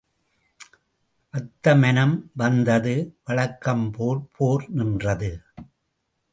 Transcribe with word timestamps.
அத்தமனம் 1.33 2.15
வந்தது 2.35 2.95
வழக்கம் 3.23 3.91
போல் 3.91 4.27
போர் 4.37 4.65
நின்றது. 4.69 5.31